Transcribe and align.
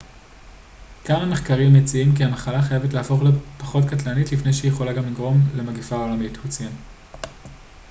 כמה 1.05 1.25
מחקרים 1.25 1.73
מציעים 1.73 2.15
כי 2.15 2.23
המחלה 2.23 2.61
חייבת 2.61 2.93
להפוך 2.93 3.19
לפחות 3.23 3.83
קטלנית 3.89 4.31
לפני 4.31 4.53
שהיא 4.53 4.71
יכולה 4.71 4.91
לגרום 4.93 5.37
למגפה 5.57 5.95
עולמית 5.95 6.37
הוא 6.37 6.51
ציין 6.51 6.75